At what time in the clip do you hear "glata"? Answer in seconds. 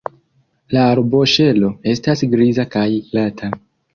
3.13-3.53